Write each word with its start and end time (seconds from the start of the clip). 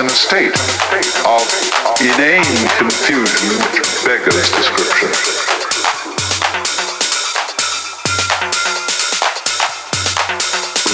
In 0.00 0.06
a 0.06 0.16
state 0.16 0.56
of 1.28 1.44
inane 2.00 2.64
confusion 2.80 3.52
which 3.68 3.84
beggars 4.00 4.48
description. 4.56 5.12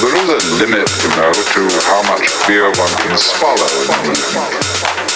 There 0.02 0.10
is 0.10 0.26
a 0.26 0.40
limit, 0.58 0.90
you 0.90 1.10
know, 1.14 1.30
to 1.30 1.62
how 1.86 2.02
much 2.10 2.26
beer 2.48 2.66
one 2.66 2.94
can 2.98 3.16
swallow 3.16 3.70
in 3.86 4.10
evening. 4.10 4.50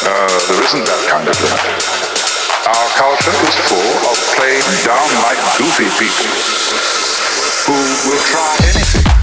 Uh, 0.06 0.38
there 0.46 0.62
isn't 0.62 0.86
that 0.86 1.02
kind 1.10 1.26
of 1.26 1.34
limit. 1.42 1.66
Our 2.70 2.88
culture 2.94 3.34
is 3.42 3.56
full 3.66 3.92
of 4.06 4.16
plain, 4.38 4.62
downright 4.86 5.42
goofy 5.58 5.90
people 5.98 6.30
who 7.66 7.74
will 8.06 8.22
try 8.22 8.54
anything. 8.70 9.19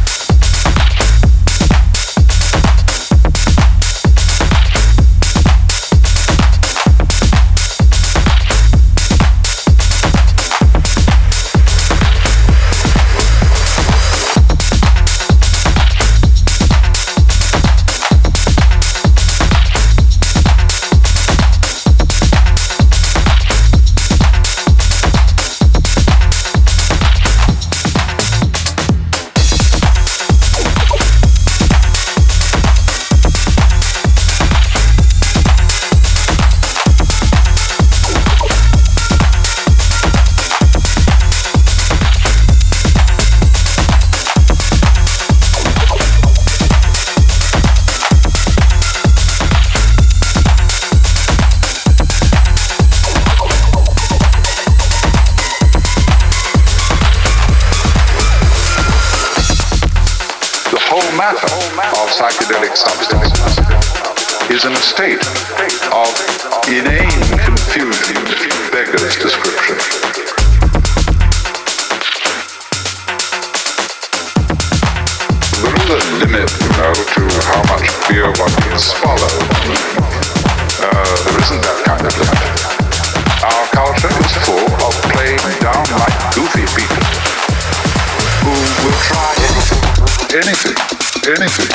Anything, 90.38 90.78
anything, 91.26 91.70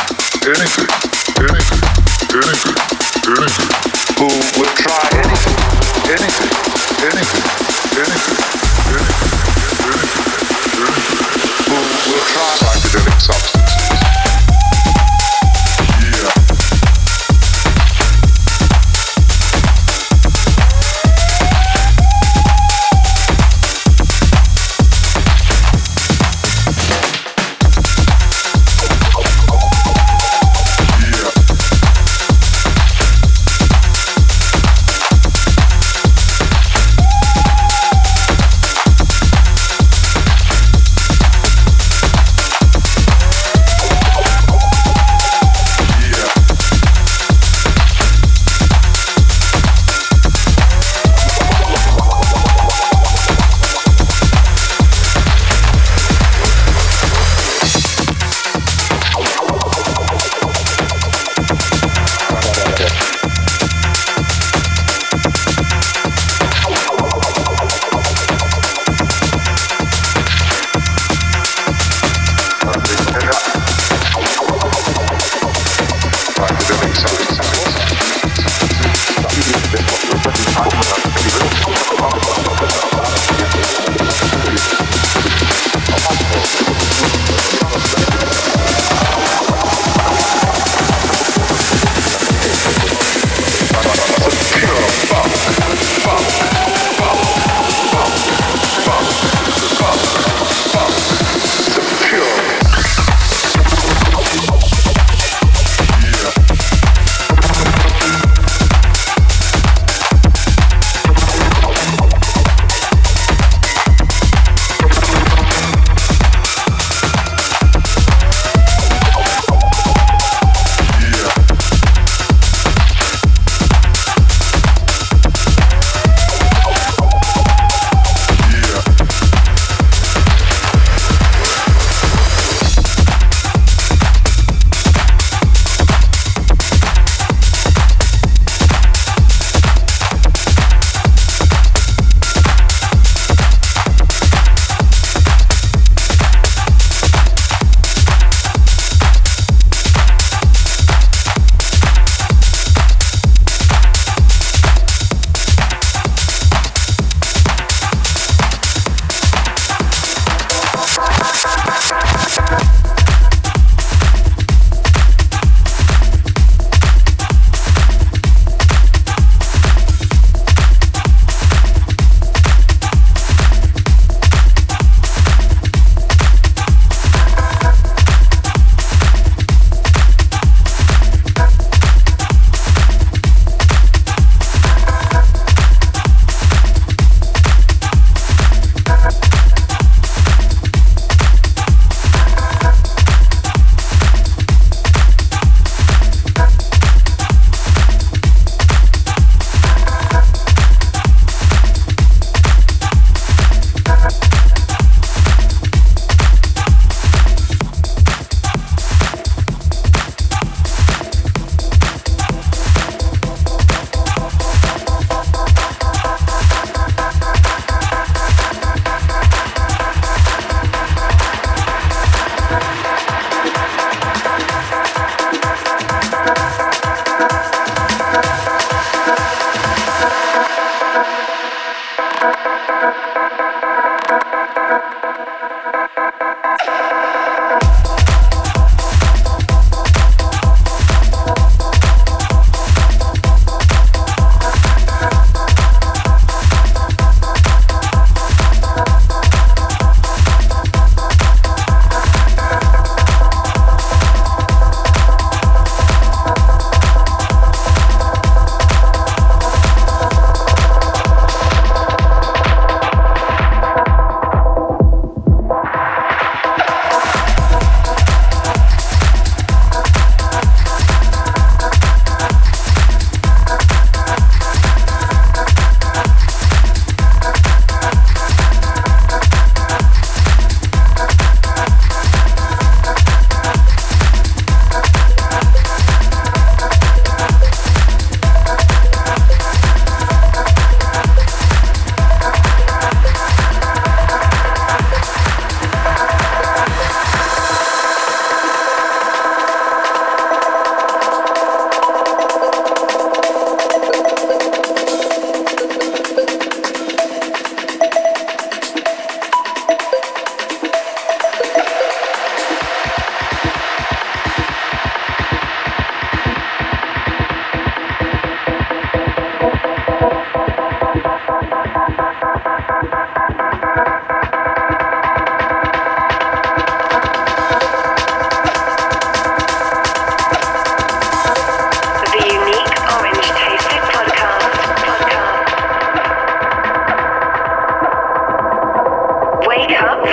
anything, 0.47 0.87
anything, 1.43 1.83
anything, 2.31 2.77
anything, 3.27 3.71
who 4.19 4.29
will 4.55 4.75
try 4.79 5.03
anything, 5.19 5.59
anything, 6.07 6.53
anything, 7.03 7.43
anything, 7.99 8.39
anything, 8.87 9.19
anything, 9.19 10.13
anything, 10.79 11.11
who 11.67 11.79
will 12.13 12.27
try 12.31 12.51
psychedelic 12.63 13.21
substances. 13.21 13.62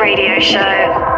Radio 0.10 0.40
show. 0.40 1.09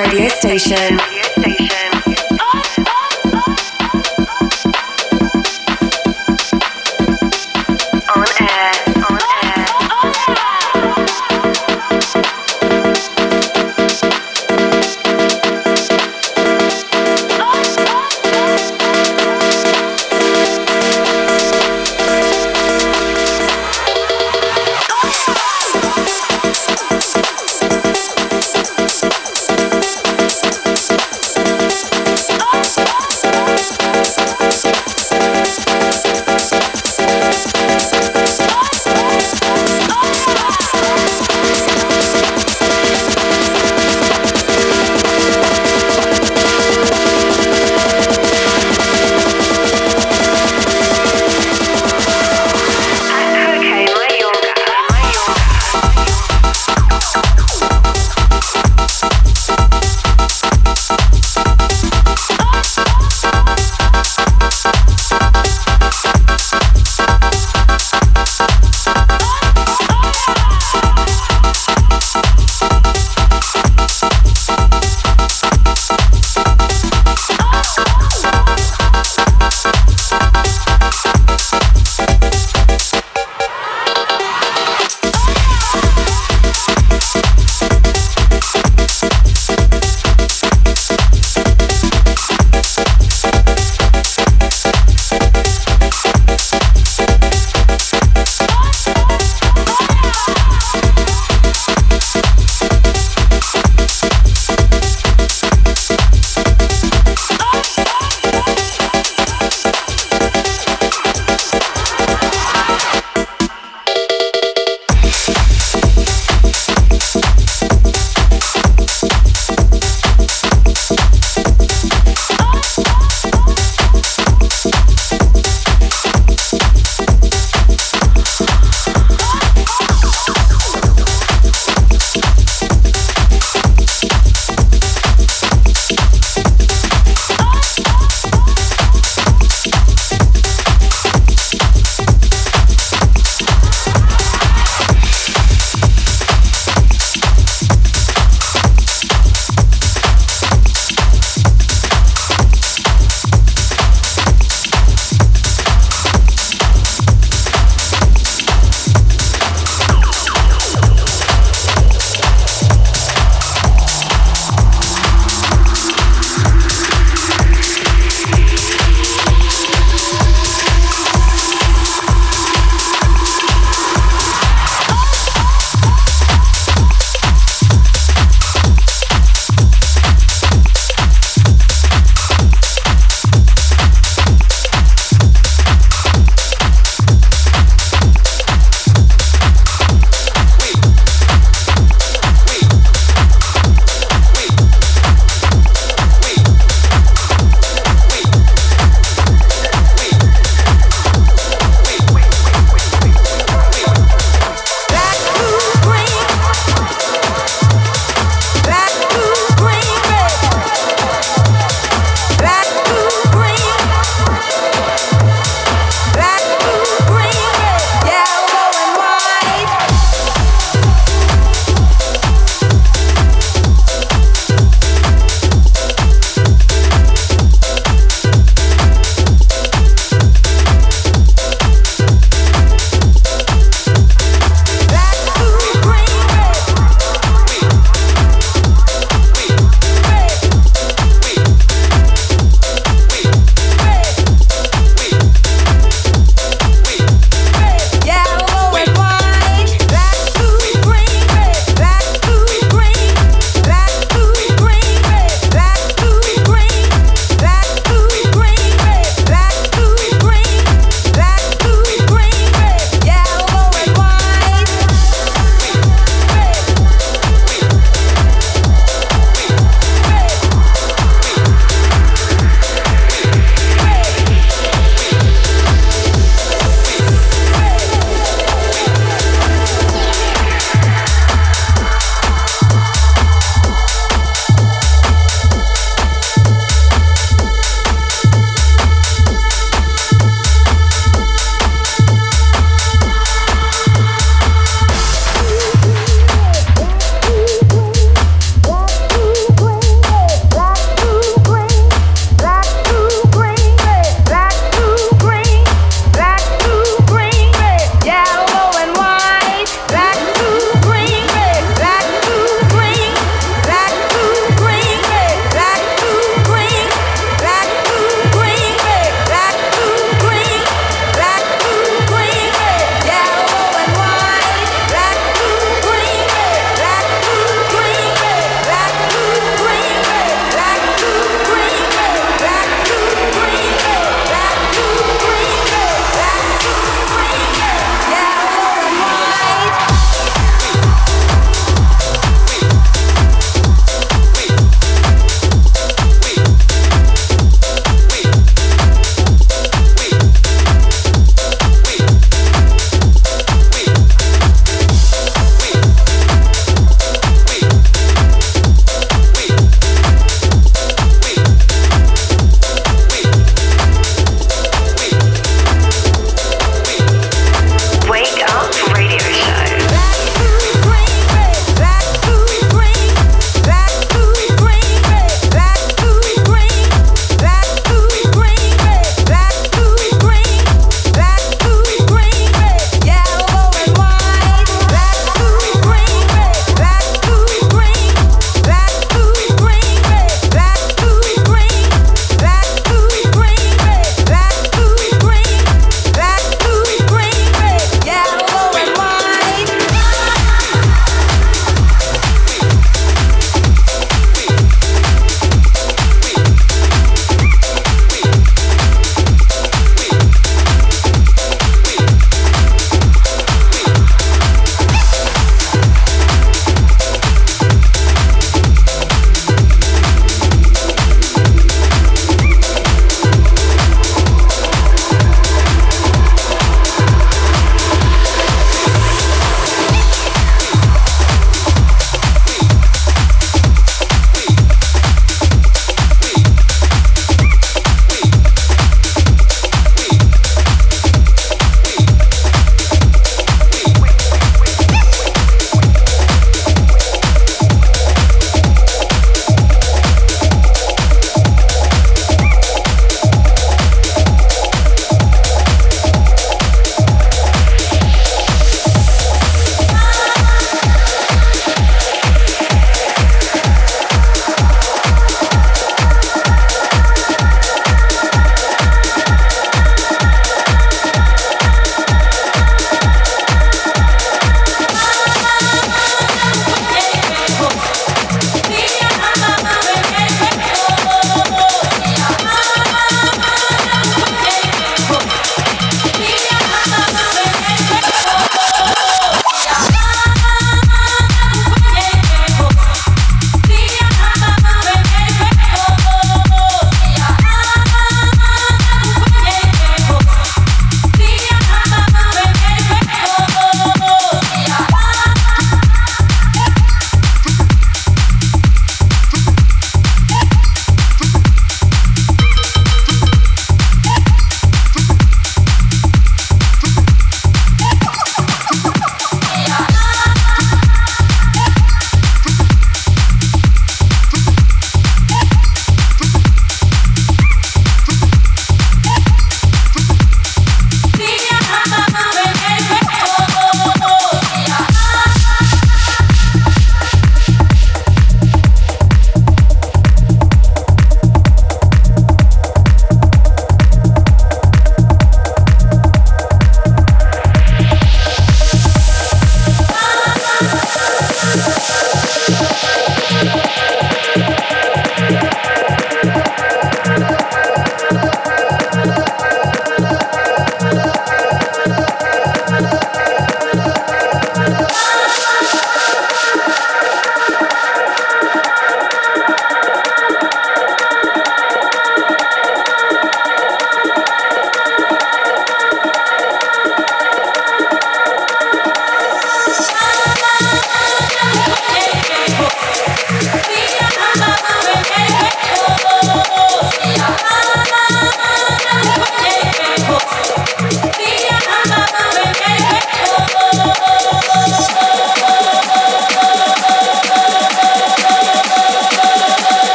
Radio 0.00 0.28
station. 0.28 1.09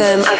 rhythm 0.00 0.39